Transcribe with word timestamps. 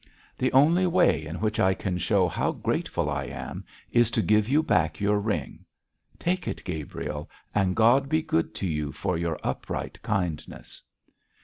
The 0.35 0.51
only 0.51 0.87
way 0.87 1.27
in 1.27 1.35
which 1.35 1.59
I 1.59 1.75
can 1.75 1.99
show 1.99 2.27
how 2.27 2.53
grateful 2.53 3.07
I 3.07 3.25
am 3.25 3.63
is 3.91 4.09
to 4.09 4.23
give 4.23 4.49
you 4.49 4.63
back 4.63 4.99
your 4.99 5.19
ring. 5.19 5.63
Take 6.17 6.47
it, 6.47 6.63
Gabriel, 6.65 7.29
and 7.53 7.75
God 7.75 8.09
be 8.09 8.23
good 8.23 8.55
to 8.55 8.67
you 8.67 8.91
for 8.91 9.15
your 9.15 9.37
upright 9.43 10.01
kindness.' 10.01 10.81